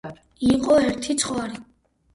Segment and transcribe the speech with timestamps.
[0.53, 1.65] იყო ერთი ცხვარი